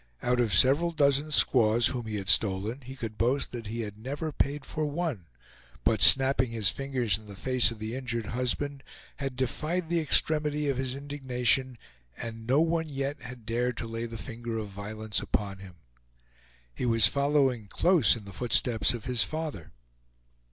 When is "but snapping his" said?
5.83-6.69